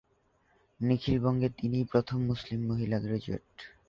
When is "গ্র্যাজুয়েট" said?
2.99-3.55